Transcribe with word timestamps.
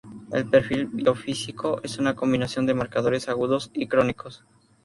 El 0.31 0.47
perfil 0.49 0.87
biofísico 0.87 1.79
es 1.83 1.99
una 1.99 2.15
combinación 2.15 2.65
de 2.65 2.73
marcadores 2.73 3.29
agudos 3.29 3.69
y 3.75 3.85
crónicos. 3.87 4.43